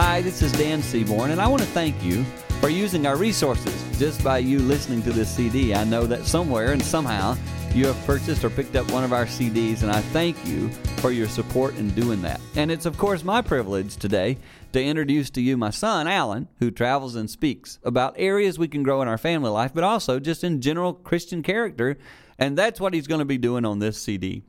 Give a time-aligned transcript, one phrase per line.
[0.00, 2.22] Hi, this is Dan Seaborn, and I want to thank you
[2.60, 3.98] for using our resources.
[3.98, 7.36] Just by you listening to this CD, I know that somewhere and somehow
[7.74, 10.68] you have purchased or picked up one of our CDs, and I thank you
[10.98, 12.40] for your support in doing that.
[12.54, 14.38] And it's, of course, my privilege today
[14.72, 18.84] to introduce to you my son, Alan, who travels and speaks about areas we can
[18.84, 21.98] grow in our family life, but also just in general Christian character.
[22.38, 24.44] And that's what he's going to be doing on this CD.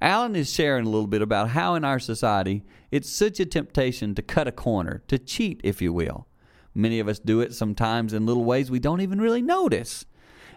[0.00, 4.14] Alan is sharing a little bit about how in our society it's such a temptation
[4.14, 6.26] to cut a corner, to cheat, if you will.
[6.74, 10.04] Many of us do it sometimes in little ways we don't even really notice.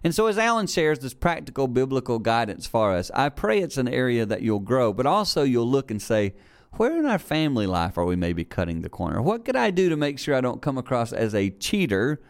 [0.03, 3.87] And so, as Alan shares this practical biblical guidance for us, I pray it's an
[3.87, 6.33] area that you'll grow, but also you'll look and say,
[6.73, 9.21] where in our family life are we maybe cutting the corner?
[9.21, 12.21] What could I do to make sure I don't come across as a cheater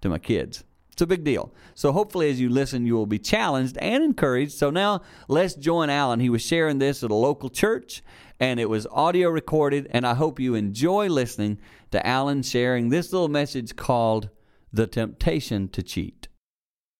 [0.00, 0.64] to my kids?
[0.92, 1.52] It's a big deal.
[1.74, 4.52] So hopefully, as you listen, you will be challenged and encouraged.
[4.52, 6.20] So now let's join Alan.
[6.20, 8.02] He was sharing this at a local church,
[8.38, 9.88] and it was audio recorded.
[9.90, 11.58] And I hope you enjoy listening
[11.92, 14.28] to Alan sharing this little message called
[14.70, 16.28] The Temptation to Cheat.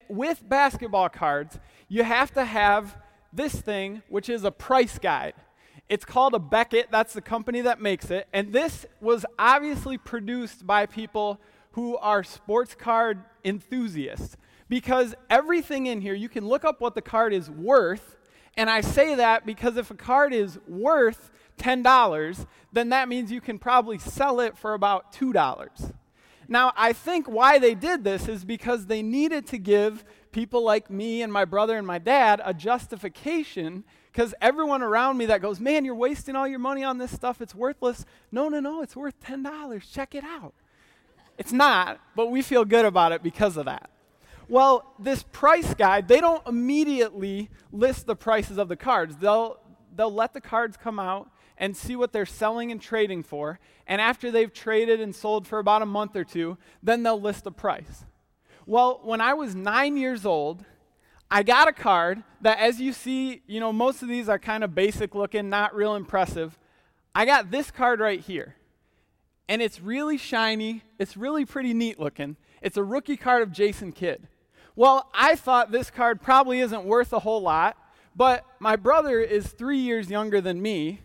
[0.09, 2.97] With basketball cards, you have to have
[3.31, 5.35] this thing, which is a price guide.
[5.89, 8.27] It's called a Beckett, that's the company that makes it.
[8.33, 11.39] And this was obviously produced by people
[11.73, 14.37] who are sports card enthusiasts
[14.69, 18.17] because everything in here, you can look up what the card is worth.
[18.57, 23.41] And I say that because if a card is worth $10, then that means you
[23.41, 25.93] can probably sell it for about $2.
[26.49, 30.91] Now, I think why they did this is because they needed to give people like
[30.91, 35.61] me and my brother and my dad a justification because everyone around me that goes,
[35.61, 38.05] Man, you're wasting all your money on this stuff, it's worthless.
[38.31, 39.93] No, no, no, it's worth $10.
[39.93, 40.55] Check it out.
[41.43, 43.91] It's not, but we feel good about it because of that.
[44.49, 49.17] Well, this price guide, they don't immediately list the prices of the cards.
[49.17, 49.59] They'll,
[49.93, 53.59] they'll let the cards come out and see what they're selling and trading for.
[53.89, 57.43] And after they've traded and sold for about a month or two, then they'll list
[57.43, 58.05] the price.
[58.65, 60.65] Well, when I was nine years old,
[61.29, 64.63] I got a card that, as you see, you know, most of these are kind
[64.63, 66.57] of basic looking, not real impressive.
[67.17, 68.55] I got this card right here
[69.53, 70.81] and it's really shiny.
[70.99, 72.37] It's really pretty neat looking.
[72.63, 74.27] It's a rookie card of Jason Kidd.
[74.77, 77.77] Well, I thought this card probably isn't worth a whole lot,
[78.17, 81.03] but my brother is three years younger than me,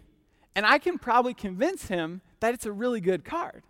[0.56, 3.63] and I can probably convince him that it's a really good card.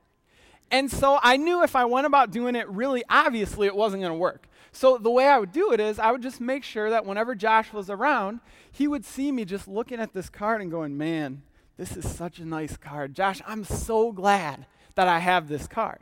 [0.69, 4.13] And so I knew if I went about doing it really obviously, it wasn't going
[4.13, 4.47] to work.
[4.71, 7.33] So the way I would do it is I would just make sure that whenever
[7.33, 11.41] Josh was around, he would see me just looking at this card and going, man,
[11.77, 13.13] this is such a nice card.
[13.13, 14.65] Josh, I'm so glad
[14.95, 15.99] that I have this card.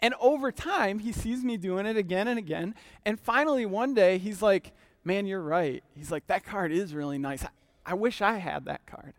[0.00, 2.74] And over time, he sees me doing it again and again.
[3.04, 4.72] And finally, one day, he's like,
[5.06, 5.84] Man, you're right.
[5.94, 7.44] He's like, That card is really nice.
[7.44, 7.48] I,
[7.86, 9.12] I wish I had that card.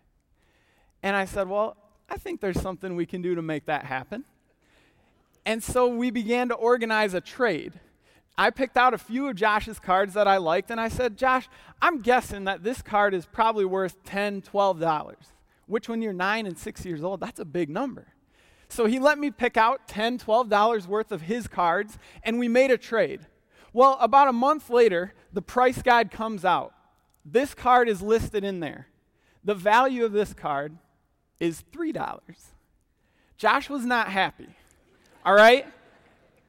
[1.03, 1.77] And I said, Well,
[2.09, 4.25] I think there's something we can do to make that happen.
[5.45, 7.73] And so we began to organize a trade.
[8.37, 11.47] I picked out a few of Josh's cards that I liked, and I said, Josh,
[11.81, 15.15] I'm guessing that this card is probably worth $10, $12
[15.67, 18.07] which when you're nine and six years old, that's a big number.
[18.67, 22.71] So he let me pick out $10, $12 worth of his cards, and we made
[22.71, 23.21] a trade.
[23.73, 26.73] Well, about a month later, the price guide comes out.
[27.23, 28.87] This card is listed in there.
[29.43, 30.77] The value of this card
[31.39, 32.17] is $3.
[33.37, 34.47] Josh was not happy.
[35.25, 35.67] All right?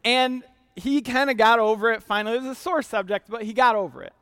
[0.04, 0.44] And
[0.76, 2.36] he kind of got over it finally.
[2.36, 4.12] It was a sore subject, but he got over it.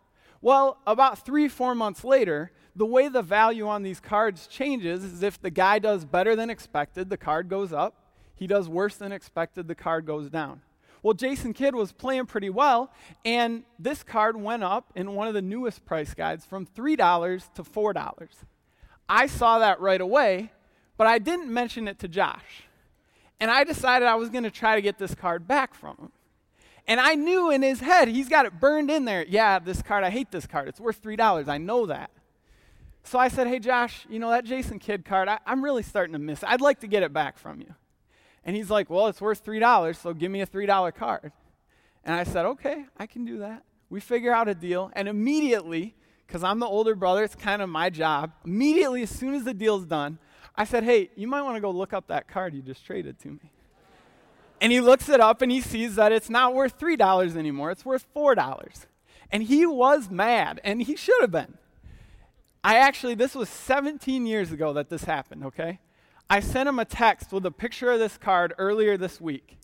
[0.41, 5.23] Well, about three, four months later, the way the value on these cards changes is
[5.23, 7.95] if the guy does better than expected, the card goes up.
[8.35, 10.61] He does worse than expected, the card goes down.
[11.03, 12.91] Well, Jason Kidd was playing pretty well,
[13.25, 17.62] and this card went up in one of the newest price guides from $3 to
[17.62, 18.29] $4.
[19.09, 20.51] I saw that right away,
[20.97, 22.65] but I didn't mention it to Josh.
[23.39, 26.12] And I decided I was going to try to get this card back from him.
[26.87, 29.25] And I knew in his head, he's got it burned in there.
[29.29, 30.69] Yeah, this card, I hate this card.
[30.69, 31.49] It's worth $3.
[31.49, 32.11] I know that.
[33.05, 36.15] So I said, Hey, Josh, you know, that Jason Kidd card, I, am really starting
[36.15, 36.49] to miss it.
[36.49, 37.75] I'd like to get it back from you.
[38.45, 41.33] And he's like, Well, it's worth $3, so give me a $3 card.
[42.03, 43.62] And I said, Okay, I can do that.
[43.91, 44.91] We figure out a deal.
[44.95, 45.95] And immediately,
[46.27, 49.55] because I'm the older brother, it's kind of my job, immediately, as soon as the
[49.55, 50.19] deal's done,
[50.57, 53.19] I said, Hey, you might want to go look up that card you just traded
[53.21, 53.53] to me.
[54.62, 57.85] And he looks it up and he sees that it's not worth $3 anymore, it's
[57.85, 58.87] worth $4.
[59.31, 61.59] And he was mad, and he should have been.
[62.64, 65.81] I actually, this was 17 years ago that this happened, okay?
[66.31, 69.58] I sent him a text with a picture of this card earlier this week.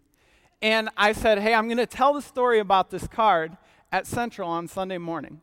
[0.61, 3.57] And I said, hey, I'm going to tell the story about this card
[3.91, 5.41] at Central on Sunday morning.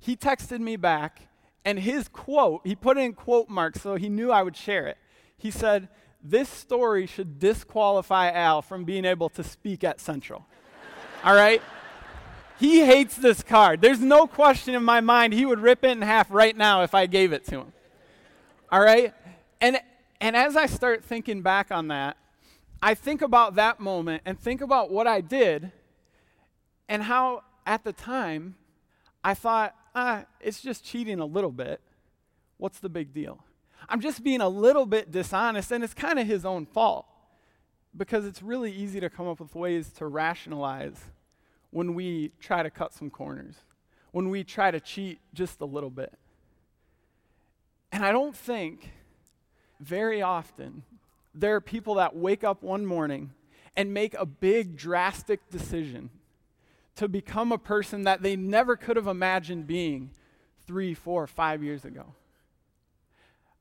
[0.00, 1.28] He texted me back,
[1.64, 4.88] and his quote, he put it in quote marks so he knew I would share
[4.88, 4.98] it.
[5.36, 5.88] He said,
[6.20, 10.46] this story should disqualify Al from being able to speak at Central.
[11.22, 11.62] All right?
[12.58, 13.80] He hates this card.
[13.80, 16.94] There's no question in my mind he would rip it in half right now if
[16.94, 17.72] I gave it to him.
[18.70, 19.14] All right?
[19.60, 19.78] And
[20.20, 22.16] and as I start thinking back on that,
[22.82, 25.70] I think about that moment and think about what I did
[26.88, 28.56] and how at the time
[29.22, 31.80] I thought, ah, it's just cheating a little bit.
[32.56, 33.44] What's the big deal?
[33.88, 37.06] I'm just being a little bit dishonest, and it's kind of his own fault
[37.96, 40.96] because it's really easy to come up with ways to rationalize
[41.70, 43.56] when we try to cut some corners,
[44.12, 46.12] when we try to cheat just a little bit.
[47.92, 48.92] And I don't think
[49.80, 50.82] very often
[51.34, 53.30] there are people that wake up one morning
[53.76, 56.10] and make a big, drastic decision
[56.96, 60.10] to become a person that they never could have imagined being
[60.66, 62.14] three, four, five years ago.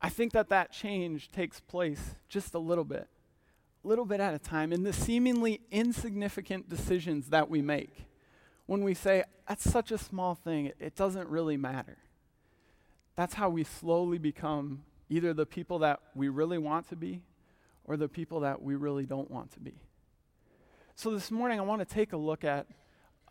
[0.01, 3.07] I think that that change takes place just a little bit,
[3.87, 8.05] little bit at a time, in the seemingly insignificant decisions that we make.
[8.65, 11.97] When we say, that's such a small thing, it, doesn't really matter.
[13.15, 17.21] That's how we slowly become either the people that we really want to be
[17.85, 19.79] or the people that we really don't want to be.
[20.95, 22.67] So this morning, I want to take a look at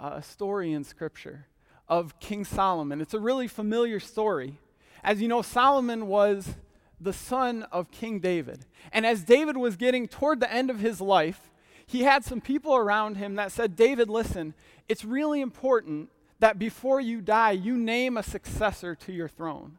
[0.01, 1.49] a story in Scripture
[1.87, 3.03] of King Solomon.
[3.03, 4.59] It's a really familiar story.
[5.05, 6.55] As you know, Solomon was
[7.01, 8.67] the son of King David.
[8.93, 11.51] And as David was getting toward the end of his life,
[11.87, 14.55] he had some people around him that said, David, listen,
[14.89, 16.11] it's really important
[16.41, 19.79] that before you die, you name a successor to your throne.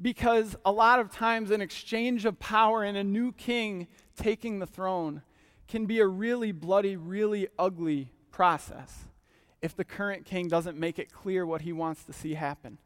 [0.00, 4.66] Because a lot of times, an exchange of power and a new king taking the
[4.66, 5.22] throne
[5.66, 9.08] can be a really bloody, really ugly process
[9.60, 12.78] if the current king doesn't make it clear what he wants to see happen.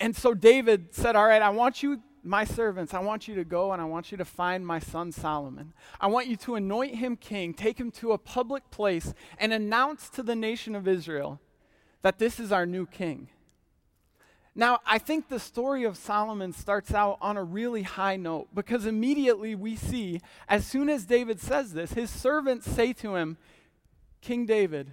[0.00, 3.44] And so David said, All right, I want you, my servants, I want you to
[3.44, 5.72] go and I want you to find my son Solomon.
[6.00, 10.10] I want you to anoint him king, take him to a public place, and announce
[10.10, 11.40] to the nation of Israel
[12.02, 13.28] that this is our new king.
[14.54, 18.84] Now, I think the story of Solomon starts out on a really high note because
[18.84, 23.38] immediately we see, as soon as David says this, his servants say to him,
[24.20, 24.90] King David,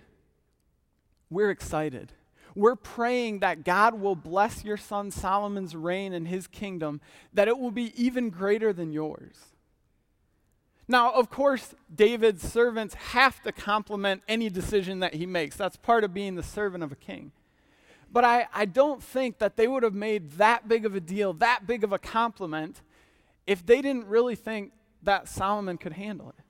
[1.29, 2.13] we're excited.
[2.55, 7.01] We're praying that God will bless your son Solomon's reign and his kingdom,
[7.33, 9.35] that it will be even greater than yours.
[10.87, 15.57] Now, of course, David's servants have to compliment any decision that he makes.
[15.57, 17.31] That's part of being the servant of a king.
[18.11, 21.33] But I, I don't think that they would have made that big of a deal,
[21.33, 22.81] that big of a compliment,
[23.47, 24.71] if they didn't really think
[25.03, 26.43] that Solomon could handle it.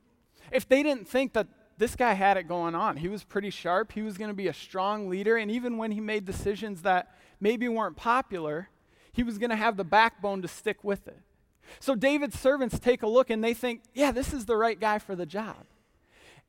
[0.52, 2.98] If they didn't think that this guy had it going on.
[2.98, 3.92] He was pretty sharp.
[3.92, 5.38] He was going to be a strong leader.
[5.38, 8.70] And even when he made decisions that maybe weren't popular,
[9.12, 11.20] he was going to have the backbone to stick with it.
[11.80, 15.00] So David's servants take a look and they think, yeah, this is the right guy
[15.00, 15.66] for the job.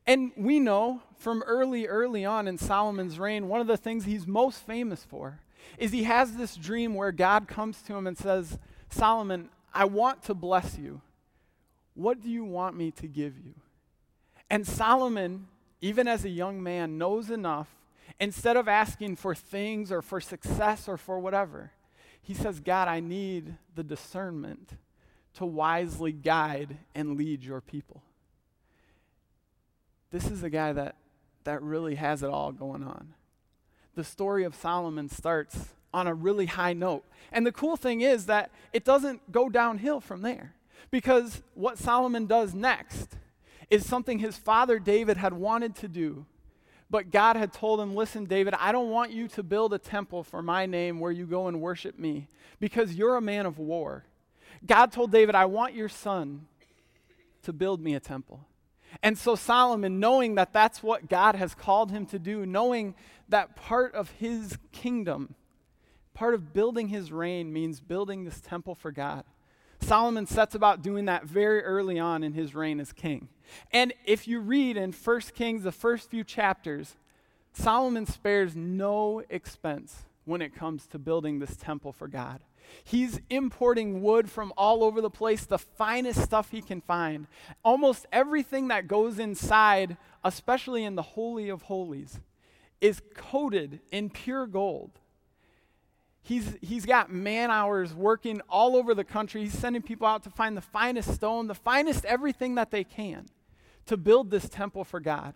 [0.06, 4.26] And we know from early, early on in Solomon's reign, one of the things he's
[4.26, 5.40] most famous for
[5.78, 8.58] is he has this dream where God comes to him and says,
[8.88, 11.00] Solomon, I want to bless you.
[11.94, 13.54] What do you want me to give you?
[14.48, 15.48] And Solomon,
[15.80, 17.68] even as a young man, knows enough.
[18.18, 21.72] Instead of asking for things or for success or for whatever,
[22.22, 24.70] he says, God, I need the discernment
[25.34, 28.02] to wisely guide and lead your people.
[30.10, 30.96] This is a guy that,
[31.44, 33.14] that really has it all going on.
[33.94, 37.04] The story of Solomon starts on a really high note.
[37.32, 40.54] And the cool thing is that it doesn't go downhill from there.
[40.90, 43.16] Because what Solomon does next
[43.70, 46.26] is something his father David had wanted to do.
[46.88, 50.22] But God had told him, Listen, David, I don't want you to build a temple
[50.22, 52.28] for my name where you go and worship me
[52.60, 54.04] because you're a man of war.
[54.64, 56.46] God told David, I want your son
[57.42, 58.46] to build me a temple.
[59.02, 62.94] And so Solomon, knowing that that's what God has called him to do, knowing
[63.28, 65.34] that part of his kingdom,
[66.14, 69.24] part of building his reign means building this temple for God,
[69.80, 73.28] Solomon sets about doing that very early on in his reign as king.
[73.72, 76.96] And if you read in 1 Kings, the first few chapters,
[77.52, 82.40] Solomon spares no expense when it comes to building this temple for God.
[82.84, 87.28] He's importing wood from all over the place, the finest stuff he can find.
[87.64, 92.20] Almost everything that goes inside, especially in the Holy of Holies,
[92.80, 94.90] is coated in pure gold.
[96.26, 99.42] He's, he's got man hours working all over the country.
[99.42, 103.26] He's sending people out to find the finest stone, the finest everything that they can
[103.86, 105.34] to build this temple for God.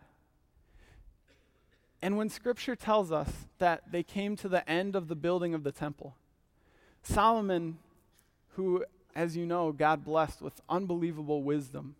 [2.02, 5.62] And when scripture tells us that they came to the end of the building of
[5.62, 6.16] the temple,
[7.04, 7.78] Solomon,
[8.56, 11.94] who as you know, God blessed with unbelievable wisdom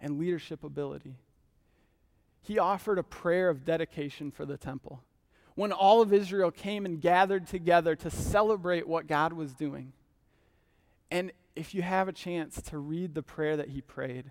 [0.00, 1.14] and leadership ability.
[2.40, 5.00] He offered a prayer of dedication for the temple.
[5.54, 9.92] When all of Israel came and gathered together to celebrate what God was doing.
[11.10, 14.30] And if you have a chance to read the prayer that he prayed,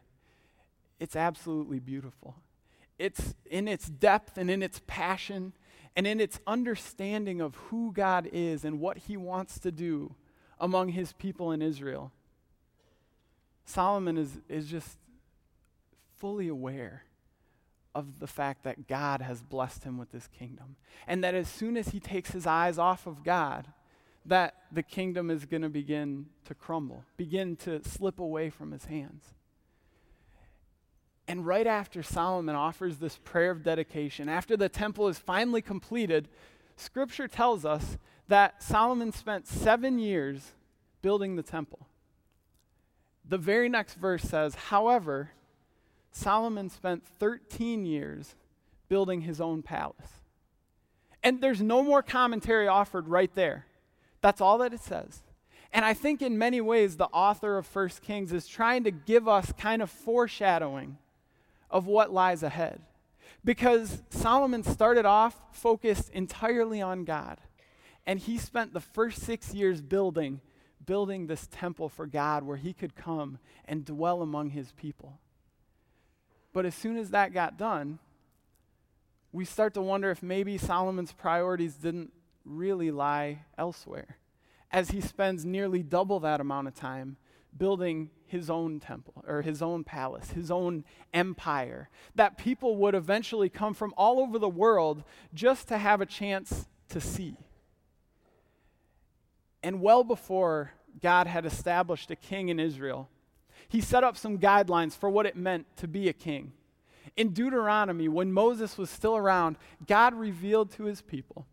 [0.99, 2.35] it's absolutely beautiful.
[2.97, 5.53] It's in its depth and in its passion
[5.95, 10.15] and in its understanding of who God is and what he wants to do
[10.59, 12.11] among his people in Israel.
[13.65, 14.97] Solomon is, is just
[16.17, 17.03] fully aware
[17.93, 20.75] of the fact that God has blessed him with this kingdom.
[21.07, 23.67] And that as soon as he takes his eyes off of God,
[24.25, 28.85] that the kingdom is going to begin to crumble, begin to slip away from his
[28.85, 29.25] hands.
[31.27, 36.27] And right after Solomon offers this prayer of dedication, after the temple is finally completed,
[36.75, 40.51] scripture tells us that Solomon spent seven years
[41.01, 41.87] building the temple.
[43.27, 45.31] The very next verse says, however,
[46.11, 48.35] Solomon spent 13 years
[48.89, 50.21] building his own palace.
[51.23, 53.65] And there's no more commentary offered right there.
[54.21, 55.21] That's all that it says.
[55.73, 59.27] And I think in many ways, the author of First Kings is trying to give
[59.27, 60.97] us kind of foreshadowing
[61.69, 62.81] of what lies ahead.
[63.45, 67.39] Because Solomon started off focused entirely on God.
[68.05, 70.41] And he spent the first six years building,
[70.85, 75.19] building this temple for God where he could come and dwell among his people.
[76.53, 77.99] But as soon as that got done,
[79.31, 82.11] we start to wonder if maybe Solomon's priorities didn't
[82.43, 84.17] really lie elsewhere,
[84.71, 87.17] as he spends nearly double that amount of time
[87.57, 93.49] building his own temple or his own palace, his own empire, that people would eventually
[93.49, 95.03] come from all over the world
[95.33, 97.37] just to have a chance to see.
[99.63, 103.09] And well before God had established a king in Israel,
[103.71, 106.51] he set up some guidelines for what it meant to be a king.
[107.15, 109.55] In Deuteronomy, when Moses was still around,
[109.87, 111.45] God revealed to his people,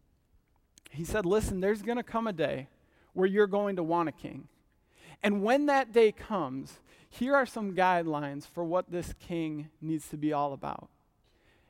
[0.91, 2.67] He said, Listen, there's going to come a day
[3.13, 4.49] where you're going to want a king.
[5.23, 10.17] And when that day comes, here are some guidelines for what this king needs to
[10.17, 10.89] be all about.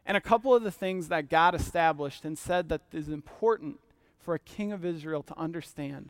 [0.06, 3.80] And a couple of the things that God established and said that is important
[4.18, 6.08] for a king of Israel to understand.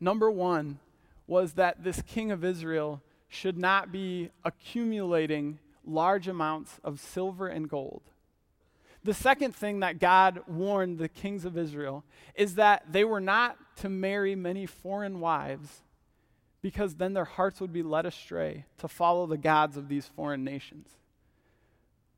[0.00, 0.80] Number one
[1.28, 7.68] was that this king of Israel should not be accumulating large amounts of silver and
[7.68, 8.02] gold.
[9.04, 12.04] The second thing that God warned the kings of Israel
[12.34, 15.82] is that they were not to marry many foreign wives
[16.60, 20.42] because then their hearts would be led astray to follow the gods of these foreign
[20.42, 20.88] nations.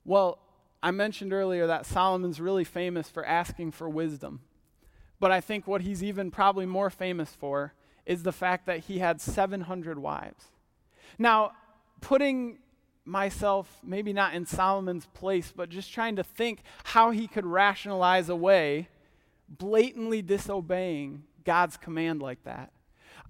[0.04, 0.38] Well,
[0.82, 4.40] I mentioned earlier that Solomon's really famous for asking for wisdom.
[5.20, 7.74] But I think what he's even probably more famous for
[8.06, 10.46] is the fact that he had 700 wives.
[11.18, 11.52] Now,
[12.00, 12.58] putting
[13.04, 18.28] myself maybe not in Solomon's place, but just trying to think how he could rationalize
[18.28, 18.88] away
[19.48, 22.70] blatantly disobeying God's command like that.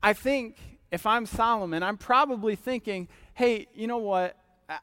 [0.02, 0.56] I think
[0.90, 4.36] if I'm Solomon, I'm probably thinking, hey, you know what?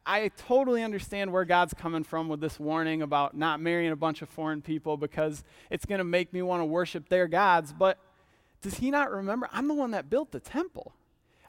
[0.06, 4.24] I, totally understand where God's coming from with this warning about not marrying a bunch
[4.24, 7.72] of foreign people because it's going to make me want to worship their gods.
[7.72, 8.00] But
[8.62, 9.48] does he not remember?
[9.52, 10.94] I'm the one that built the temple.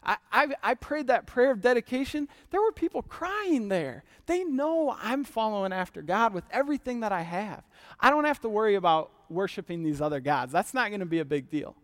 [0.07, 2.29] I, I, I, prayed that prayer of dedication.
[2.51, 4.05] There were people crying there.
[4.27, 7.65] They know I'm following after God with everything that I have.
[7.99, 10.53] I don't have to worry about worshiping these other gods.
[10.53, 11.75] That's not going to be a big deal.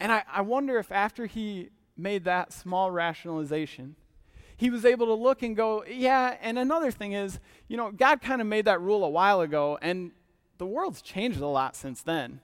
[0.00, 3.96] And I, I wonder if after he made that small rationalization,
[4.56, 8.22] he was able to look and go, yeah, and another thing is, you know, God
[8.22, 10.12] kind of made that rule a while ago, and
[10.56, 12.40] the world's changed a lot since then.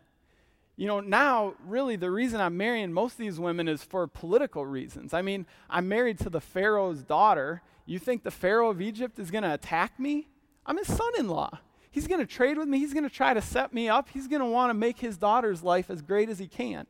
[0.76, 4.66] You know, now, really, the reason I'm marrying most of these women is for political
[4.66, 5.14] reasons.
[5.14, 7.62] I mean, I'm married to the Pharaoh's daughter.
[7.86, 10.28] You think the Pharaoh of Egypt is going to attack me?
[10.66, 11.60] I'm his son in law.
[11.90, 12.78] He's going to trade with me.
[12.78, 14.08] He's going to try to set me up.
[14.08, 16.88] He's going to want to make his daughter's life as great as he can.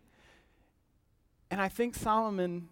[1.51, 2.69] And I think Solomon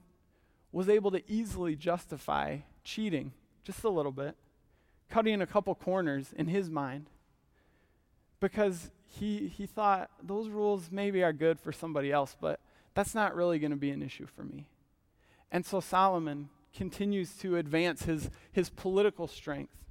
[0.73, 3.33] was able to easily justify cheating
[3.65, 4.35] just a little bit,
[5.11, 7.11] cutting a couple corners in his mind,
[8.41, 12.61] because he, he thought those rules maybe are good for somebody else, but
[12.95, 14.67] that's not really going to be an issue for me.
[15.51, 19.85] And so Solomon continues to advance his, his political strength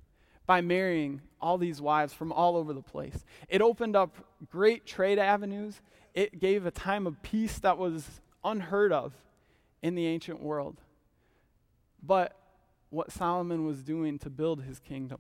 [0.48, 3.24] by marrying all these wives from all over the place.
[3.48, 4.18] It opened up
[4.50, 5.82] great trade avenues.
[6.16, 9.14] It gave a time of peace that was unheard of
[9.84, 10.82] in the ancient world.
[12.02, 12.36] But
[12.90, 15.20] what Solomon was doing to build his kingdom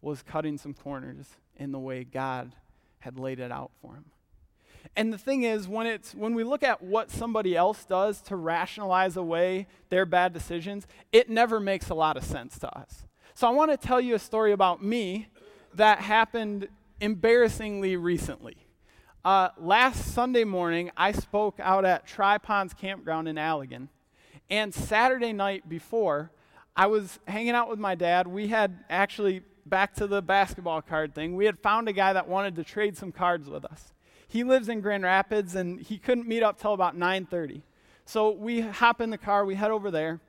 [0.00, 2.52] was cutting some corners in the way God
[3.06, 4.06] had laid it out for him.
[4.96, 8.34] And the thing is, when, it's, when we look at what somebody else does to
[8.34, 13.04] rationalize away their bad decisions, it never makes a lot of sense to us.
[13.34, 15.28] So I want to tell you a story about me
[15.74, 16.66] that happened
[17.00, 18.56] embarrassingly recently.
[19.24, 23.88] Uh, last Sunday morning, I spoke out at Tri Ponds Campground in Allegan.
[24.50, 26.32] And Saturday night before,
[26.76, 28.26] I was hanging out with my dad.
[28.26, 32.28] We had actually, back to the basketball card thing, we had found a guy that
[32.28, 33.92] wanted to trade some cards with us.
[34.28, 37.62] He lives in Grand Rapids, and he couldn't meet up till about 9:30.
[38.04, 40.20] So we hop in the car, we head over there,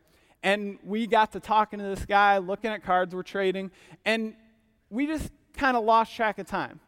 [0.44, 3.72] and we got to talking to this guy, looking at cards, we're trading,
[4.06, 4.36] and
[4.90, 6.80] we just kind of lost track of time.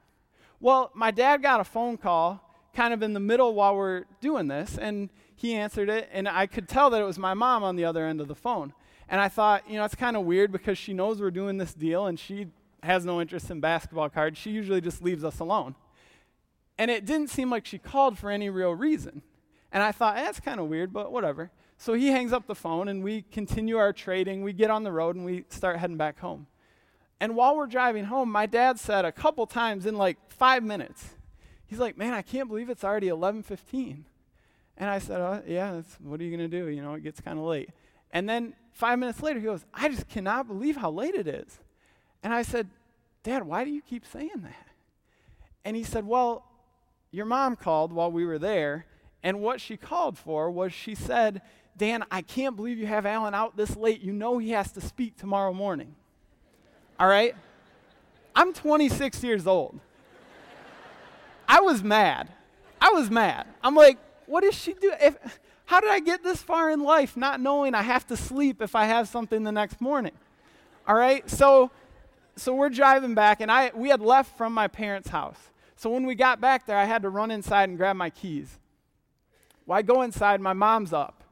[0.60, 4.48] Well, my dad got a phone call kind of in the middle while we're doing
[4.48, 7.76] this, and he answered it, and I could tell that it was my mom on
[7.76, 8.74] the other end of the phone.
[9.10, 11.74] And I thought, you know, it's kind of weird because she knows we're doing this
[11.74, 12.48] deal and she
[12.84, 14.38] has no interest in basketball cards.
[14.38, 15.76] She usually just leaves us alone.
[16.78, 19.24] And it didn't seem like she called for any real reason.
[19.72, 21.52] And I thought, eh, that's kind of weird, but whatever.
[21.78, 24.44] So he hangs up the phone and we continue our trading.
[24.44, 26.48] We get on the road and we start heading back home.
[27.20, 31.10] And while we're driving home, my dad said a couple times in like five minutes,
[31.66, 34.06] he's like, man, I can't believe it's already 1115.
[34.78, 36.68] And I said, oh, Yeah, what are you going to do?
[36.70, 37.70] You know, it gets kind of late.
[38.12, 41.60] And then five minutes later, he goes, I just cannot believe how late it is.
[42.24, 42.68] And I said,
[43.24, 44.68] Dad, why do you keep saying that?
[45.66, 46.46] And he said, Well,
[47.12, 48.86] your mom called while we were there,
[49.24, 51.42] and what she called for was she said,
[51.78, 54.02] Dan, I can't believe you have Alan out this late.
[54.02, 55.96] You know he has to speak tomorrow morning.
[57.00, 57.36] All right?
[58.36, 59.80] I'm 26 years old.
[61.48, 62.30] I was mad.
[62.80, 63.48] I was mad.
[63.64, 64.96] I'm like, what is she doing?
[65.70, 68.74] How did I get this far in life not knowing I have to sleep if
[68.74, 70.14] I have something the next morning?
[70.88, 71.30] All right?
[71.30, 71.70] So
[72.36, 75.38] so we're driving back and I we had left from my parents' house.
[75.76, 78.58] So when we got back there, I had to run inside and grab my keys.
[79.68, 81.24] Well, I go inside, my mom's up.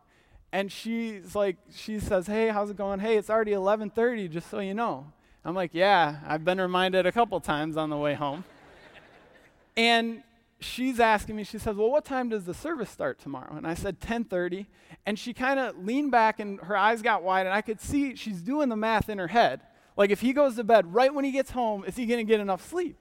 [0.52, 3.00] And she's like, she says, Hey, how's it going?
[3.00, 5.12] Hey, it's already 11:30, just so you know.
[5.44, 8.44] I'm like, Yeah, I've been reminded a couple times on the way home.
[9.76, 10.22] and
[10.60, 13.56] she's asking me, she says, Well, what time does the service start tomorrow?
[13.56, 14.66] And I said 10:30.
[15.06, 18.16] And she kind of leaned back and her eyes got wide, and I could see
[18.16, 19.62] she's doing the math in her head.
[19.96, 22.40] Like if he goes to bed right when he gets home, is he gonna get
[22.40, 22.98] enough sleep?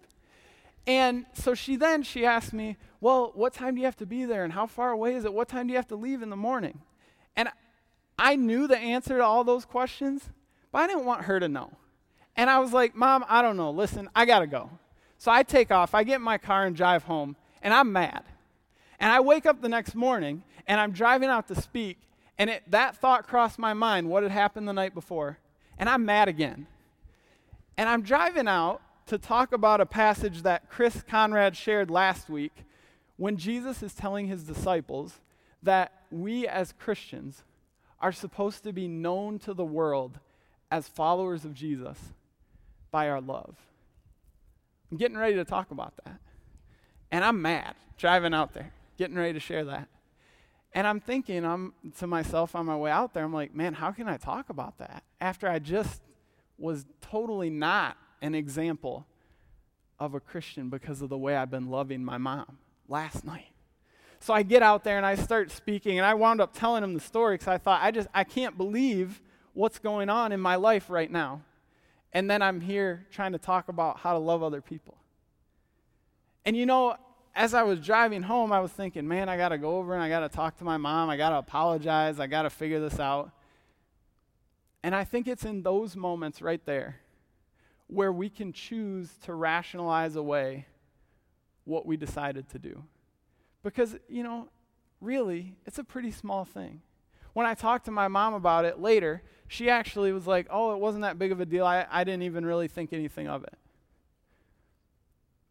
[0.87, 4.25] And so she then she asked me, Well, what time do you have to be
[4.25, 4.45] there?
[4.45, 5.33] And how far away is it?
[5.33, 6.81] What time do you have to leave in the morning?
[7.35, 7.49] And
[8.19, 10.31] I knew the answer to all those questions,
[10.73, 11.73] but I didn't want her to know.
[12.35, 13.71] And I was like, Mom, I don't know.
[13.71, 14.71] Listen, I gotta go.
[15.19, 18.25] So I take off, I get in my car and drive home and I'm mad.
[18.99, 21.99] And I wake up the next morning and I'm driving out to speak,
[22.39, 25.39] and it, that thought crossed my mind what had happened the night before,
[25.79, 26.67] and I'm mad again.
[27.77, 32.65] And I'm driving out to talk about a passage that Chris Conrad shared last week
[33.17, 35.21] when Jesus is telling his disciples
[35.63, 37.45] that we as Christians
[38.01, 40.19] are supposed to be known to the world
[40.71, 41.99] as followers of Jesus
[42.91, 43.57] by our love.
[44.91, 46.19] I'm getting ready to talk about that.
[47.11, 49.89] And I'm mad driving out there, getting ready to share that.
[50.75, 53.93] And I'm thinking I'm to myself on my way out there, I'm like, man, how
[53.93, 56.03] can I talk about that after I just
[56.59, 59.07] was totally not an example
[59.99, 63.49] of a Christian because of the way I've been loving my mom last night.
[64.21, 66.95] So I get out there and I start speaking, and I wound up telling him
[66.95, 69.21] the story because I thought, I just, I can't believe
[69.53, 71.43] what's going on in my life right now.
[72.13, 74.96] And then I'm here trying to talk about how to love other people.
[76.47, 76.97] And you know,
[77.35, 80.03] as I was driving home, I was thinking, man, I got to go over and
[80.03, 81.11] I got to talk to my mom.
[81.11, 82.19] I got to apologize.
[82.21, 83.33] I got to figure this out.
[84.83, 87.01] And I think it's in those moments right there
[87.89, 90.67] where we can choose to rationalize away
[91.65, 92.85] what we decided to do.
[93.65, 94.49] Because, you know,
[95.01, 96.81] really, it's a pretty small thing.
[97.33, 100.79] When I talked to my mom about it later, she actually was like, oh, it
[100.79, 101.67] wasn't that big of a deal.
[101.67, 103.59] I, I didn't even really think anything of it.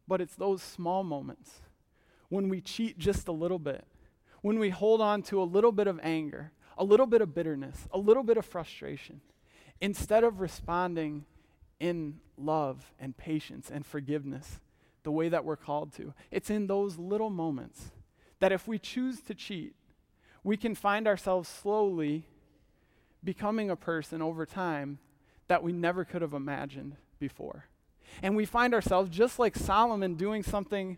[0.07, 1.61] But it's those small moments
[2.29, 3.85] when we cheat just a little bit,
[4.41, 7.87] when we hold on to a little bit of anger, a little bit of bitterness,
[7.91, 9.21] a little bit of frustration,
[9.81, 11.25] instead of responding
[11.79, 14.59] in love and patience and forgiveness
[15.03, 16.13] the way that we're called to.
[16.31, 17.91] It's in those little moments
[18.39, 19.75] that if we choose to cheat,
[20.43, 22.27] we can find ourselves slowly
[23.23, 24.99] becoming a person over time
[25.47, 27.65] that we never could have imagined before.
[28.21, 30.97] And we find ourselves, just like Solomon, doing something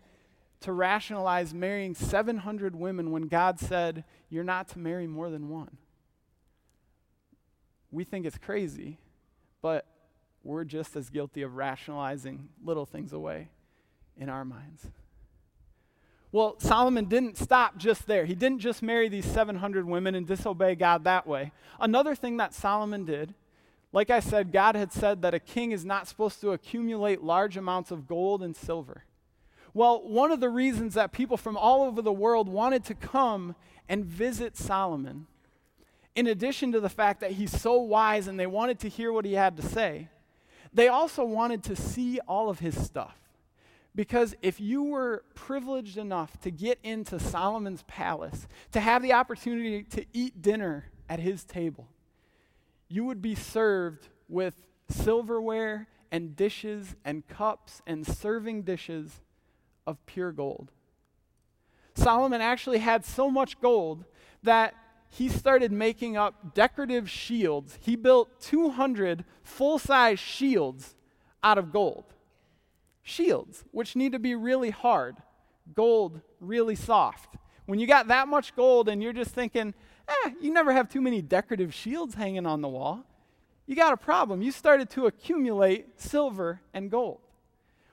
[0.60, 5.76] to rationalize marrying 700 women when God said, You're not to marry more than one.
[7.90, 8.98] We think it's crazy,
[9.62, 9.86] but
[10.42, 13.50] we're just as guilty of rationalizing little things away
[14.16, 14.86] in our minds.
[16.30, 18.26] Well, Solomon didn't stop just there.
[18.26, 21.52] He didn't just marry these 700 women and disobey God that way.
[21.80, 23.34] Another thing that Solomon did,
[23.92, 27.56] like I said, God had said that a king is not supposed to accumulate large
[27.56, 29.04] amounts of gold and silver.
[29.72, 33.54] Well, one of the reasons that people from all over the world wanted to come
[33.88, 35.26] and visit Solomon,
[36.14, 39.24] in addition to the fact that he's so wise and they wanted to hear what
[39.24, 40.08] he had to say,
[40.72, 43.16] they also wanted to see all of his stuff.
[43.94, 49.82] Because if you were privileged enough to get into Solomon's palace, to have the opportunity
[49.84, 51.88] to eat dinner at his table,
[52.88, 54.54] you would be served with
[54.88, 59.20] silverware and dishes and cups and serving dishes
[59.86, 60.70] of pure gold.
[61.94, 64.04] Solomon actually had so much gold
[64.42, 64.74] that
[65.10, 67.78] he started making up decorative shields.
[67.80, 70.94] He built 200 full size shields
[71.42, 72.04] out of gold.
[73.02, 75.16] Shields, which need to be really hard,
[75.74, 77.36] gold really soft.
[77.66, 79.74] When you got that much gold and you're just thinking,
[80.08, 83.04] eh, you never have too many decorative shields hanging on the wall,
[83.66, 84.40] you got a problem.
[84.40, 87.20] You started to accumulate silver and gold.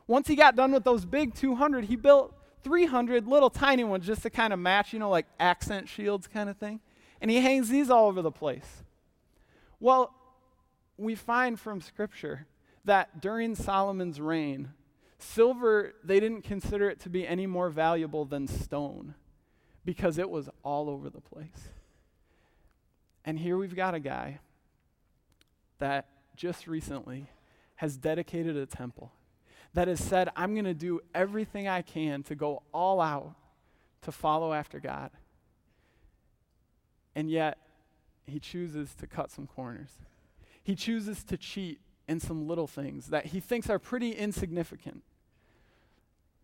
[0.07, 4.23] Once he got done with those big 200, he built 300 little tiny ones just
[4.23, 6.79] to kind of match, you know, like accent shields kind of thing.
[7.19, 8.83] And he hangs these all over the place.
[9.79, 10.13] Well,
[10.97, 12.47] we find from Scripture
[12.85, 14.69] that during Solomon's reign,
[15.17, 19.15] silver, they didn't consider it to be any more valuable than stone
[19.83, 21.69] because it was all over the place.
[23.25, 24.39] And here we've got a guy
[25.79, 27.25] that just recently
[27.75, 29.11] has dedicated a temple
[29.73, 33.35] that has said, I'm going to do everything I can to go all out
[34.03, 35.11] to follow after God.
[37.15, 37.57] And yet,
[38.25, 39.89] he chooses to cut some corners.
[40.63, 45.03] He chooses to cheat in some little things that he thinks are pretty insignificant.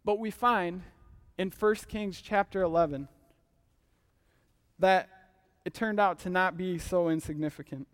[0.04, 0.82] But we find
[1.38, 3.08] in 1 Kings chapter 11
[4.80, 5.10] that
[5.66, 7.88] it turned out to not be so insignificant.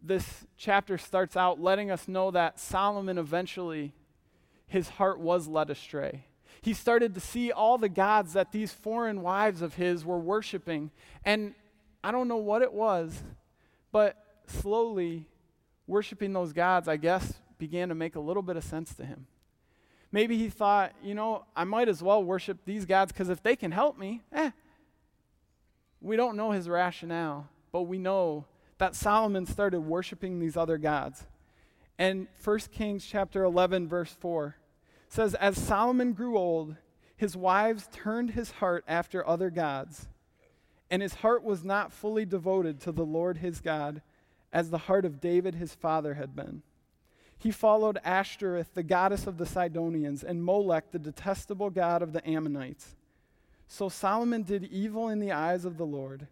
[0.00, 3.92] This chapter starts out letting us know that Solomon eventually,
[4.66, 6.26] his heart was led astray.
[6.60, 10.90] He started to see all the gods that these foreign wives of his were worshiping.
[11.24, 11.54] And
[12.04, 13.22] I don't know what it was,
[13.90, 15.26] but slowly,
[15.86, 19.26] worshiping those gods, I guess, began to make a little bit of sense to him.
[20.10, 23.56] Maybe he thought, you know, I might as well worship these gods because if they
[23.56, 24.50] can help me, eh,
[26.02, 28.44] we don't know his rationale, but we know
[28.78, 31.24] that Solomon started worshiping these other gods.
[31.98, 34.56] And 1 Kings chapter 11 verse 4
[35.08, 36.76] says as Solomon grew old,
[37.16, 40.08] his wives turned his heart after other gods,
[40.90, 44.02] and his heart was not fully devoted to the Lord his God
[44.52, 46.62] as the heart of David his father had been.
[47.38, 52.26] He followed Ashtoreth, the goddess of the Sidonians, and Molech, the detestable god of the
[52.28, 52.96] Ammonites.
[53.72, 56.26] So Solomon did evil in the eyes of the Lord.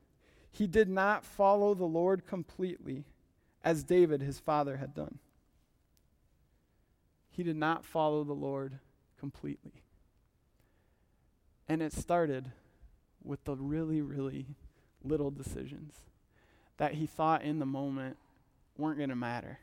[0.50, 3.06] He did not follow the Lord completely,
[3.64, 5.18] as David his father had done.
[7.30, 8.78] He did not follow the Lord
[9.18, 9.72] completely.
[11.66, 12.52] And it started
[13.24, 14.44] with the really, really
[15.02, 15.94] little decisions
[16.76, 18.18] that he thought in the moment
[18.76, 19.60] weren't going to matter.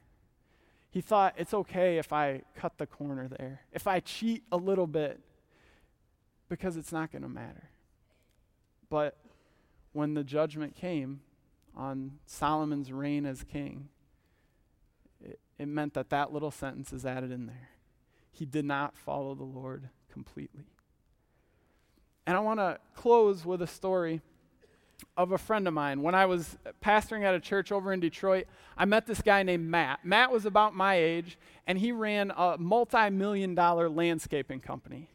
[0.89, 4.87] He thought it's okay if I cut the corner there, if I cheat a little
[4.87, 5.19] bit,
[6.49, 7.69] because it's not going to matter.
[8.89, 9.17] But
[9.93, 11.21] when the judgment came
[11.75, 13.89] on Solomon's reign as king,
[15.23, 17.69] it, it meant that that little sentence is added in there.
[18.31, 20.65] He did not follow the Lord completely.
[22.25, 24.21] And I want to close with a story
[25.15, 26.01] of a friend of mine.
[26.01, 29.67] When I was pastoring at a church over in Detroit, I met this guy named
[29.67, 30.03] Matt.
[30.03, 35.09] Matt was about my age, and he ran a multi million dollar landscaping company.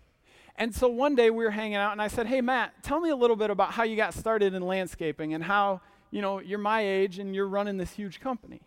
[0.57, 3.11] And so one day we were hanging out, and I said, Hey, Matt, tell me
[3.11, 6.59] a little bit about how you got started in landscaping and how, you know, you're
[6.59, 8.61] my age and you're running this huge company.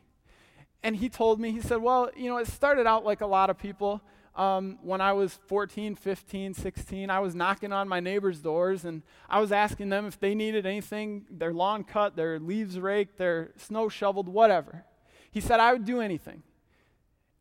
[0.83, 3.49] And he told me, he said, Well, you know, it started out like a lot
[3.49, 4.01] of people.
[4.35, 9.01] Um, when I was 14, 15, 16, I was knocking on my neighbors' doors and
[9.29, 13.53] I was asking them if they needed anything their lawn cut, their leaves raked, their
[13.55, 14.83] snow shoveled, whatever.
[15.31, 16.43] He said, I would do anything.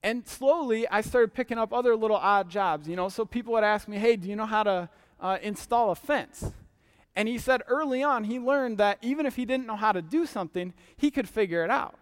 [0.04, 3.08] And slowly, I started picking up other little odd jobs, you know.
[3.08, 4.88] So people would ask me, hey, do you know how to
[5.18, 6.52] uh, install a fence?
[7.16, 10.02] And he said early on, he learned that even if he didn't know how to
[10.02, 11.94] do something, he could figure it out.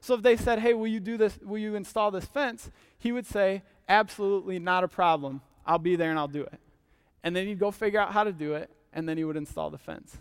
[0.00, 2.70] So if they said, hey, will you do this, will you install this fence?
[2.98, 5.42] He would say, absolutely not a problem.
[5.66, 6.58] I'll be there and I'll do it.
[7.22, 9.68] And then he'd go figure out how to do it, and then he would install
[9.68, 10.16] the fence.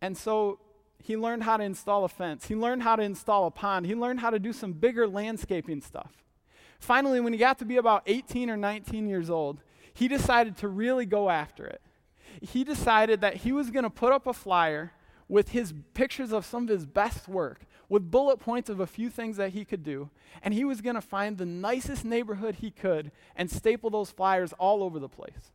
[0.00, 0.58] And so
[1.00, 2.48] he learned how to install a fence.
[2.48, 3.86] He learned how to install a pond.
[3.86, 6.10] He learned how to do some bigger landscaping stuff.
[6.78, 9.60] Finally, when he got to be about 18 or 19 years old,
[9.92, 11.80] he decided to really go after it.
[12.40, 14.92] he decided that he was going to put up a flyer
[15.28, 19.10] with his pictures of some of his best work, with bullet points of a few
[19.10, 20.08] things that he could do,
[20.42, 24.52] and he was going to find the nicest neighborhood he could and staple those flyers
[24.54, 25.52] all over the place.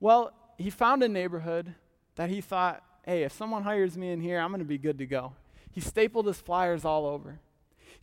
[0.00, 1.74] Well, he found a neighborhood
[2.16, 4.98] that he thought, hey, if someone hires me in here, I'm going to be good
[4.98, 5.32] to go.
[5.70, 7.40] He stapled his flyers all over.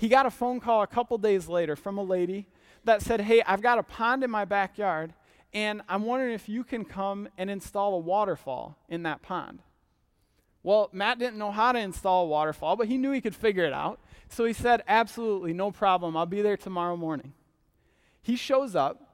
[0.02, 2.48] He got a phone call a couple days later from a lady
[2.86, 5.14] that said, Hey, I've got a pond in my backyard,
[5.54, 9.60] and I'm wondering if you can come and install a waterfall in that pond.
[10.64, 13.64] Well, Matt didn't know how to install a waterfall, but he knew he could figure
[13.64, 14.00] it out.
[14.28, 16.18] So he said, Absolutely, no problem.
[16.18, 17.34] I'll be there tomorrow morning.
[18.24, 19.08] He shows up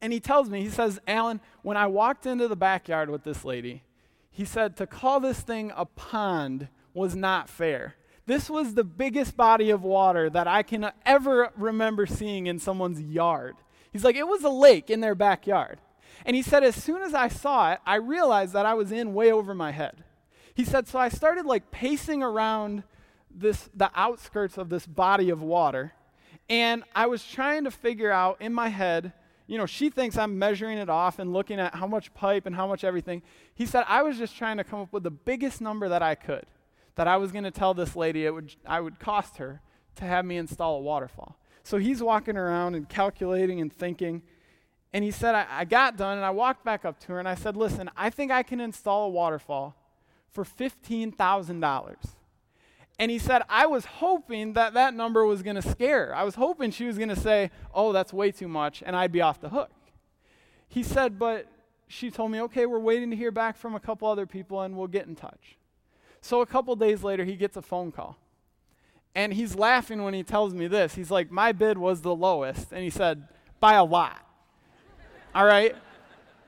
[0.00, 3.44] and he tells me, he says, Alan, when I walked into the backyard with this
[3.44, 3.82] lady,
[4.30, 7.96] he said, to call this thing a pond was not fair.
[8.30, 13.00] This was the biggest body of water that I can ever remember seeing in someone's
[13.00, 13.56] yard.
[13.92, 15.80] He's like, it was a lake in their backyard.
[16.24, 19.14] And he said, as soon as I saw it, I realized that I was in
[19.14, 20.04] way over my head.
[20.54, 22.84] He said, so I started like pacing around
[23.32, 25.92] this, the outskirts of this body of water.
[26.48, 29.12] And I was trying to figure out in my head,
[29.48, 32.54] you know, she thinks I'm measuring it off and looking at how much pipe and
[32.54, 33.22] how much everything.
[33.52, 36.14] He said, I was just trying to come up with the biggest number that I
[36.14, 36.46] could
[36.96, 39.60] that I was going to tell this lady it would, I would cost her
[39.96, 41.36] to have me install a waterfall.
[41.62, 44.22] So he's walking around and calculating and thinking.
[44.92, 47.28] And he said, I, I got done and I walked back up to her and
[47.28, 49.76] I said, Listen, I think I can install a waterfall
[50.30, 51.96] for $15,000.
[52.98, 56.14] And he said, I was hoping that that number was going to scare her.
[56.14, 59.12] I was hoping she was going to say, Oh, that's way too much, and I'd
[59.12, 59.70] be off the hook.
[60.68, 61.46] He said, But
[61.88, 64.76] she told me, Okay, we're waiting to hear back from a couple other people and
[64.76, 65.56] we'll get in touch.
[66.20, 68.16] So a couple days later, he gets a phone call.
[69.14, 70.94] And he's laughing when he tells me this.
[70.94, 72.72] He's like, My bid was the lowest.
[72.72, 73.26] And he said,
[73.58, 74.18] By a lot.
[75.34, 75.74] All right?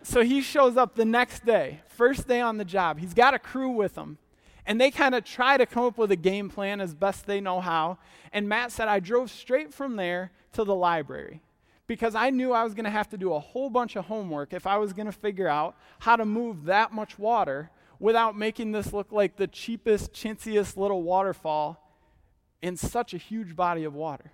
[0.02, 2.98] So he shows up the next day, first day on the job.
[2.98, 4.18] He's got a crew with him.
[4.66, 7.40] And they kind of try to come up with a game plan as best they
[7.40, 7.98] know how.
[8.32, 11.40] And Matt said, I drove straight from there to the library
[11.86, 14.52] because I knew I was going to have to do a whole bunch of homework
[14.52, 17.70] if I was going to figure out how to move that much water
[18.02, 21.88] without making this look like the cheapest, chintziest little waterfall
[22.60, 24.32] in such a huge body of water.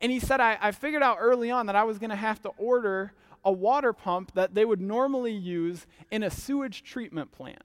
[0.00, 2.40] And he said, I, I figured out early on that I was going to have
[2.40, 3.12] to order
[3.44, 7.62] a water pump that they would normally use in a sewage treatment plant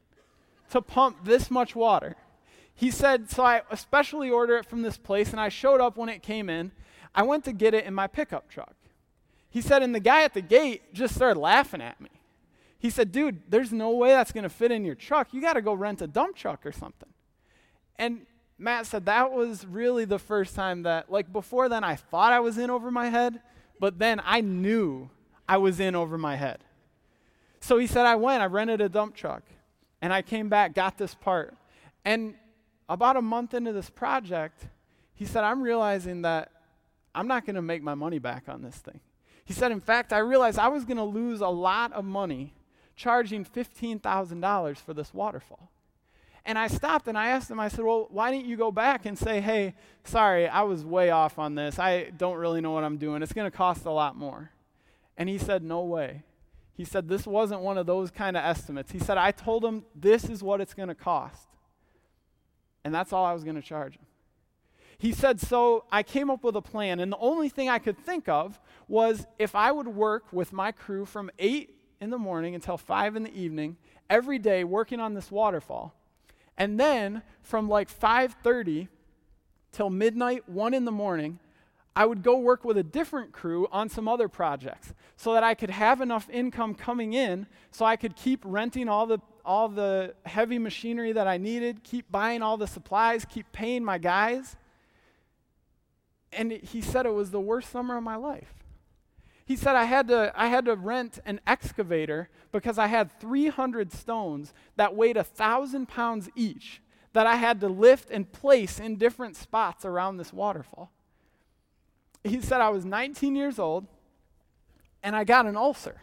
[0.71, 2.17] to pump this much water.
[2.75, 6.09] He said, So I especially ordered it from this place, and I showed up when
[6.09, 6.73] it came in.
[7.15, 8.75] I went to get it in my pickup truck.
[9.49, 12.09] He said, and the guy at the gate just started laughing at me.
[12.79, 15.33] He said, Dude, there's no way that's going to fit in your truck.
[15.33, 17.09] You got to go rent a dump truck or something.
[17.97, 18.25] And
[18.57, 22.39] Matt said that was really the first time that, like, before then I thought I
[22.39, 23.41] was in over my head,
[23.79, 25.09] but then I knew
[25.47, 26.63] I was in over my head.
[27.59, 29.43] So he said, I went, I rented a dump truck,
[30.01, 31.55] and I came back, got this part.
[32.05, 32.35] And
[32.89, 34.67] about a month into this project,
[35.13, 36.51] he said, I'm realizing that
[37.13, 38.99] I'm not going to make my money back on this thing.
[39.45, 42.53] He said, in fact, I realized I was going to lose a lot of money
[42.97, 45.71] charging $15,000 for this waterfall.
[46.43, 49.05] And I stopped and I asked him, I said, Well, why didn't you go back
[49.05, 51.77] and say, Hey, sorry, I was way off on this.
[51.77, 53.21] I don't really know what I'm doing.
[53.21, 54.51] It's going to cost a lot more.
[55.17, 56.23] And he said, No way.
[56.73, 58.91] He said, This wasn't one of those kind of estimates.
[58.91, 61.47] He said, I told him this is what it's going to cost.
[62.85, 64.05] And that's all I was going to charge him.
[64.97, 67.97] He said, So I came up with a plan, and the only thing I could
[67.97, 68.57] think of
[68.87, 73.15] was if I would work with my crew from 8 in the morning until 5
[73.15, 73.77] in the evening
[74.09, 75.93] every day working on this waterfall.
[76.57, 78.87] And then from like 5:30
[79.71, 81.39] till midnight, 1 in the morning,
[81.95, 85.55] I would go work with a different crew on some other projects so that I
[85.55, 90.13] could have enough income coming in so I could keep renting all the all the
[90.25, 94.57] heavy machinery that I needed, keep buying all the supplies, keep paying my guys.
[96.33, 98.56] And he said it was the worst summer of my life.
[99.47, 103.93] He said I had to, I had to rent an excavator because I had 300
[103.93, 106.81] stones that weighed a thousand pounds each
[107.13, 110.91] that I had to lift and place in different spots around this waterfall.
[112.25, 113.87] He said I was 19 years old
[115.01, 116.01] and I got an ulcer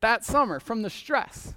[0.00, 1.54] that summer from the stress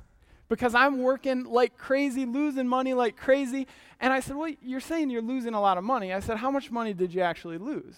[0.50, 3.68] because I'm working like crazy, losing money like crazy.
[4.00, 6.14] And I said, Well, you're saying you're losing a lot of money.
[6.14, 7.96] I said, How much money did you actually lose?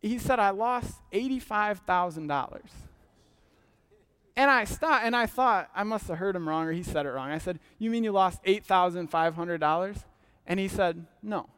[0.00, 2.60] He said, I lost $85,000.
[4.36, 7.06] And I stopped and I thought, I must have heard him wrong or he said
[7.06, 7.30] it wrong.
[7.30, 10.04] I said, You mean you lost $8,500?
[10.46, 11.48] And he said, No.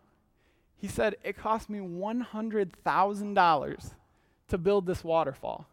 [0.79, 3.91] He said, It cost me $100,000
[4.49, 5.67] to build this waterfall.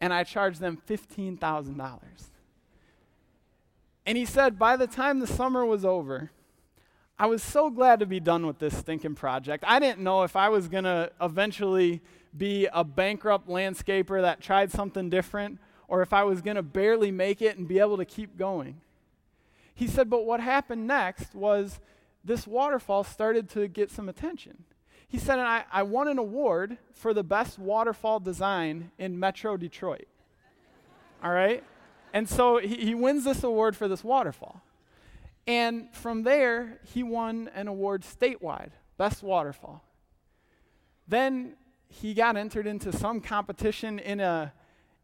[0.00, 2.00] And I charged them $15,000.
[4.06, 6.30] And he said, by the time the summer was over,
[7.20, 9.62] I was so glad to be done with this stinking project.
[9.66, 12.00] I didn't know if I was going to eventually
[12.34, 17.10] be a bankrupt landscaper that tried something different or if I was going to barely
[17.10, 18.80] make it and be able to keep going.
[19.74, 21.78] He said, but what happened next was
[22.24, 24.64] this waterfall started to get some attention.
[25.06, 29.58] He said, and I, I won an award for the best waterfall design in Metro
[29.58, 30.08] Detroit.
[31.22, 31.62] All right?
[32.14, 34.62] And so he, he wins this award for this waterfall.
[35.50, 39.82] And from there, he won an award statewide, Best Waterfall.
[41.08, 41.56] Then
[41.88, 44.52] he got entered into some competition in a,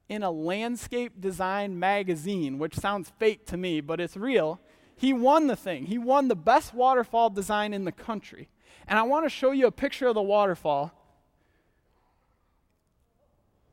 [0.09, 4.61] in a landscape design magazine, which sounds fake to me, but it's real.
[4.95, 5.87] He won the thing.
[5.87, 8.49] He won the best waterfall design in the country.
[8.87, 10.93] And I want to show you a picture of the waterfall.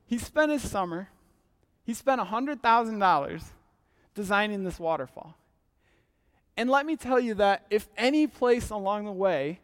[0.08, 1.10] He spent his summer,
[1.84, 3.44] he spent $100,000
[4.16, 5.38] designing this waterfall.
[6.56, 9.60] And let me tell you that if any place along the way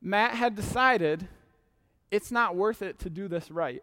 [0.00, 1.28] Matt had decided
[2.10, 3.82] it's not worth it to do this right,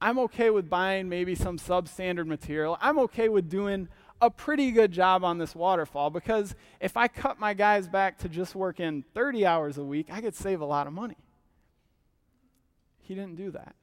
[0.00, 2.78] I'm okay with buying maybe some substandard material.
[2.80, 3.88] I'm okay with doing
[4.20, 8.28] a pretty good job on this waterfall because if I cut my guys back to
[8.28, 11.16] just working 30 hours a week, I could save a lot of money.
[13.00, 13.74] He didn't do that.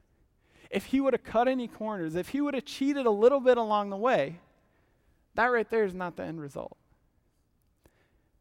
[0.69, 3.57] If he would have cut any corners, if he would have cheated a little bit
[3.57, 4.39] along the way,
[5.35, 6.77] that right there is not the end result.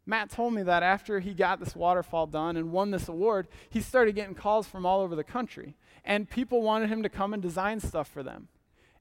[0.06, 3.80] Matt told me that after he got this waterfall done and won this award, he
[3.80, 5.76] started getting calls from all over the country.
[6.04, 8.48] And people wanted him to come and design stuff for them.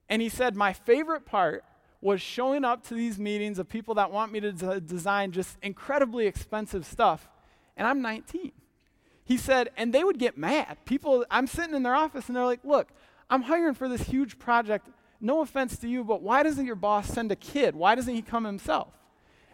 [0.07, 1.65] And he said, My favorite part
[1.99, 5.57] was showing up to these meetings of people that want me to d- design just
[5.61, 7.29] incredibly expensive stuff.
[7.75, 8.51] And I'm 19.
[9.25, 10.77] He said, and they would get mad.
[10.85, 12.89] People, I'm sitting in their office and they're like, look,
[13.29, 14.89] I'm hiring for this huge project.
[15.21, 17.75] No offense to you, but why doesn't your boss send a kid?
[17.75, 18.89] Why doesn't he come himself?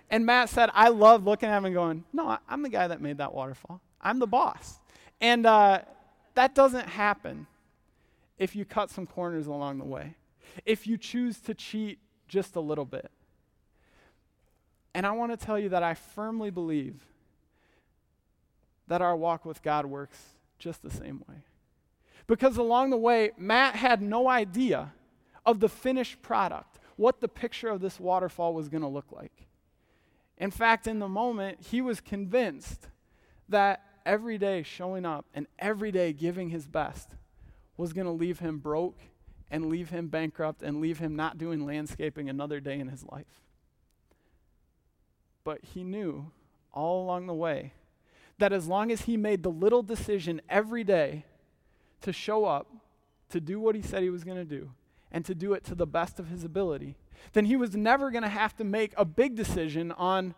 [0.09, 3.01] And Matt said, I love looking at him and going, no, I'm the guy that
[3.01, 3.81] made that waterfall.
[4.01, 4.79] I'm the boss.
[5.21, 5.81] And uh,
[6.35, 7.47] that doesn't happen
[8.37, 10.15] if you cut some corners along the way.
[10.65, 13.11] If you choose to cheat just a little bit.
[14.93, 16.95] And I want to tell you that I firmly believe
[18.87, 20.17] that our walk with God works
[20.57, 21.35] just the same way.
[22.25, 24.91] Because along the way, Matt had no idea
[25.45, 29.48] of the finished product, what the picture of this waterfall was going to look like.
[30.39, 32.87] In fact, in the moment, he was convinced
[33.49, 37.09] that every day showing up and every day giving his best
[37.77, 38.99] was going to leave him broke
[39.51, 43.41] and leave him bankrupt and leave him not doing landscaping another day in his life.
[45.43, 46.31] But he knew
[46.71, 47.73] all along the way
[48.37, 51.25] that as long as he made the little decision every day
[52.01, 52.67] to show up,
[53.29, 54.71] to do what he said he was going to do,
[55.11, 56.95] and to do it to the best of his ability,
[57.33, 60.33] then he was never going to have to make a big decision on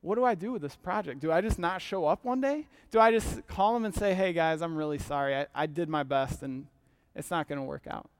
[0.00, 1.20] what do I do with this project?
[1.20, 2.66] Do I just not show up one day?
[2.90, 5.34] Do I just call him and say, hey guys, I'm really sorry.
[5.34, 6.66] I, I did my best and
[7.14, 8.10] it's not going to work out?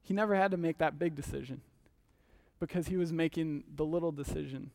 [0.00, 1.60] He never had to make that big decision
[2.60, 4.70] because he was making the little decision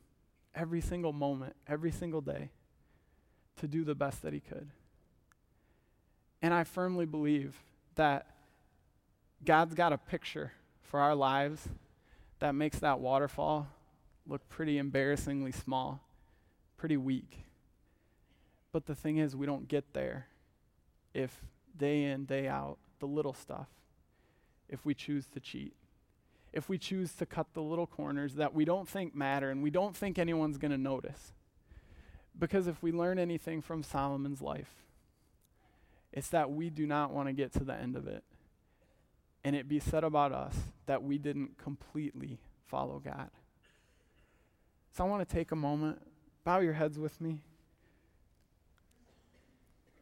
[0.53, 2.49] every single moment, every single day
[3.57, 4.69] to do the best that he could.
[6.41, 7.55] And I firmly believe
[7.95, 8.27] that
[9.45, 10.51] God's got a picture
[10.93, 11.69] for our lives
[12.37, 13.65] that makes that waterfall
[14.27, 15.99] look pretty embarrassingly small,
[16.77, 17.45] pretty weak.
[18.71, 20.27] But the thing is, we don't get there
[21.11, 21.43] if
[21.75, 23.69] day in, day out, the little stuff
[24.69, 25.73] if we choose to cheat.
[26.53, 29.71] If we choose to cut the little corners that we don't think matter and we
[29.71, 31.33] don't think anyone's going to notice.
[32.37, 34.75] Because if we learn anything from Solomon's life,
[36.11, 38.23] it's that we do not want to get to the end of it
[39.43, 43.29] and it be said about us that we didn't completely follow God.
[44.91, 46.01] So I want to take a moment,
[46.43, 47.41] bow your heads with me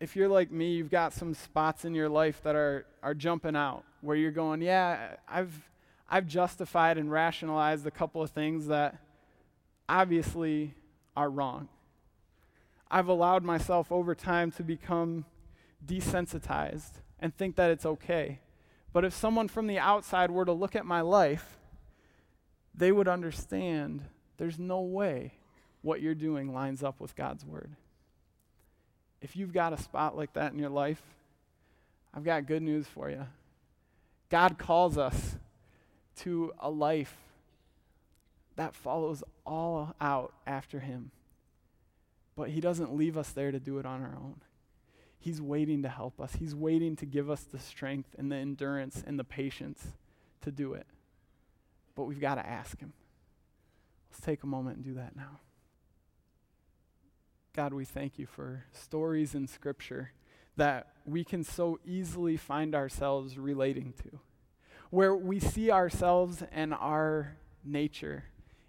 [0.02, 3.56] if you're like me, you've got some spots in your life that are, are jumping
[3.56, 5.70] out where you're going, yeah, I've,
[6.10, 8.98] I've justified and rationalized a couple of things that
[9.88, 10.74] obviously
[11.16, 11.70] are wrong.
[12.90, 15.26] I've allowed myself over time to become
[15.86, 18.40] desensitized and think that it's okay.
[18.94, 21.58] But if someone from the outside were to look at my life,
[22.76, 24.04] they would understand
[24.38, 25.34] there's no way
[25.82, 27.76] what you're doing lines up with God's word
[29.22, 31.02] if you've got a spot like that in your life,
[32.14, 33.28] I've got good news for you.
[34.30, 35.38] God calls us
[36.18, 37.16] to a life
[38.56, 41.12] that follows all out after Him.
[42.36, 44.42] But He doesn't leave us there to do it on our own.
[45.22, 49.04] He's waiting to help us, He's waiting to give us the strength and the endurance
[49.06, 49.94] and the patience
[50.42, 50.88] to do it.
[51.94, 52.94] But we've got to ask Him.
[54.10, 55.40] Let's take a moment and do that now.
[57.54, 60.12] God, we thank you for stories in Scripture
[60.58, 64.20] that we can so easily find ourselves relating to,
[64.90, 68.24] where we see ourselves and our nature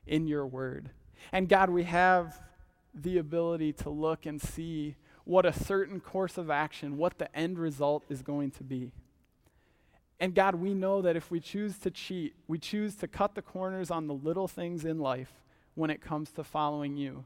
[0.06, 0.90] in your word.
[1.32, 2.42] And God, we have
[2.94, 7.58] the ability to look and see what a certain course of action, what the end
[7.58, 8.92] result is going to be.
[10.18, 13.42] And God, we know that if we choose to cheat, we choose to cut the
[13.42, 15.32] corners on the little things in life
[15.74, 17.24] when it comes to following you.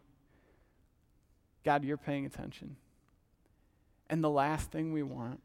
[1.65, 2.77] God, you're paying attention.
[4.09, 5.41] And the last thing we want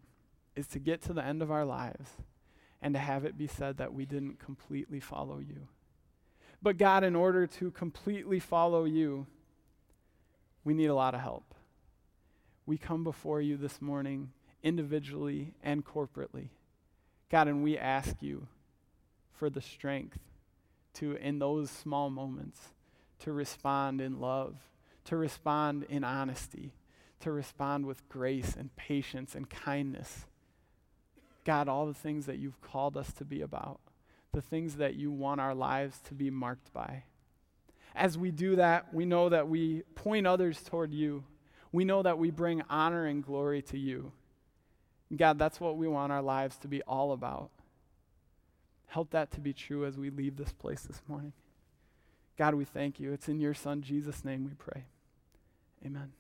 [0.56, 2.12] is to get to the end of our lives
[2.82, 5.68] and to have it be said that we didn't completely follow you.
[6.62, 9.26] But God, in order to completely follow you,
[10.64, 11.56] we need a lot of help.
[12.66, 14.32] We come before you this morning
[14.64, 16.50] individually and corporately.
[17.30, 18.48] God, and we ask you
[19.34, 20.20] for the strength
[20.96, 22.60] to, in those small moments,
[23.20, 24.56] to respond in love,
[25.06, 26.74] to respond in honesty,
[27.22, 30.26] to respond with grace and patience and kindness.
[31.46, 33.80] God, all the things that you've called us to be about,
[34.32, 37.04] the things that you want our lives to be marked by.
[37.96, 41.24] As we do that, we know that we point others toward you.
[41.72, 44.12] We know that we bring honor and glory to you.
[45.16, 47.50] God, that's what we want our lives to be all about.
[48.88, 51.34] Help that to be true as we leave this place this morning.
[52.38, 53.14] God, we thank you.
[53.14, 54.86] It's in your Son, Jesus' name, we pray.
[55.86, 56.12] Amen.